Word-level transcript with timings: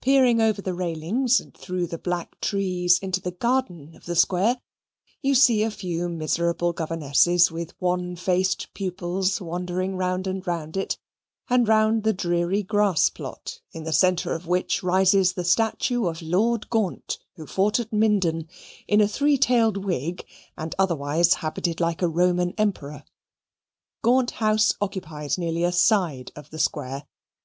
Peering 0.00 0.40
over 0.40 0.60
the 0.60 0.74
railings 0.74 1.38
and 1.38 1.56
through 1.56 1.86
the 1.86 1.96
black 1.96 2.40
trees 2.40 2.98
into 2.98 3.20
the 3.20 3.30
garden 3.30 3.94
of 3.94 4.06
the 4.06 4.16
Square, 4.16 4.60
you 5.20 5.36
see 5.36 5.62
a 5.62 5.70
few 5.70 6.08
miserable 6.08 6.72
governesses 6.72 7.48
with 7.48 7.80
wan 7.80 8.16
faced 8.16 8.74
pupils 8.74 9.40
wandering 9.40 9.96
round 9.96 10.26
and 10.26 10.44
round 10.48 10.76
it, 10.76 10.98
and 11.48 11.68
round 11.68 12.02
the 12.02 12.12
dreary 12.12 12.64
grass 12.64 13.08
plot 13.08 13.60
in 13.70 13.84
the 13.84 13.92
centre 13.92 14.32
of 14.34 14.48
which 14.48 14.82
rises 14.82 15.34
the 15.34 15.44
statue 15.44 16.06
of 16.06 16.20
Lord 16.22 16.68
Gaunt, 16.68 17.18
who 17.36 17.46
fought 17.46 17.78
at 17.78 17.92
Minden, 17.92 18.48
in 18.88 19.00
a 19.00 19.06
three 19.06 19.38
tailed 19.38 19.76
wig, 19.84 20.26
and 20.58 20.74
otherwise 20.76 21.34
habited 21.34 21.80
like 21.80 22.02
a 22.02 22.08
Roman 22.08 22.52
Emperor. 22.58 23.04
Gaunt 24.02 24.32
House 24.32 24.74
occupies 24.80 25.38
nearly 25.38 25.62
a 25.62 25.70
side 25.70 26.32
of 26.34 26.50
the 26.50 26.58
Square. 26.58 27.06